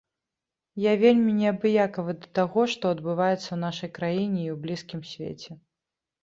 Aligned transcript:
Я 0.83 0.93
вельмі 1.01 1.33
неабыякавы 1.41 2.15
да 2.23 2.29
таго, 2.39 2.63
што 2.73 2.85
адбываецца 2.97 3.41
ў 3.51 3.57
нашай 3.67 3.93
краіне 3.99 4.41
і 4.45 4.49
ў 4.55 4.57
блізкім 4.65 5.01
свеце. 5.13 5.51